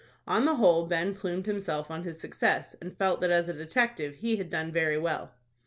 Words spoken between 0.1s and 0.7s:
On the